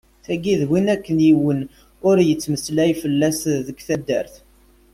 Tagi 0.25 0.55
d 0.61 0.63
win 0.69 0.87
akken 0.95 1.17
yiwen 1.25 1.59
ur 2.09 2.15
d-yettmeslay 2.19 2.91
fell-as 3.01 3.41
deg 3.67 3.77
taddart. 3.87 4.33